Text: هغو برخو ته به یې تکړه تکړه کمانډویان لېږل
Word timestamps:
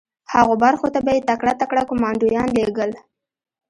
هغو 0.33 0.53
برخو 0.63 0.87
ته 0.93 0.99
به 1.05 1.11
یې 1.15 1.21
تکړه 1.29 1.53
تکړه 1.61 1.83
کمانډویان 1.89 2.47
لېږل 2.57 2.91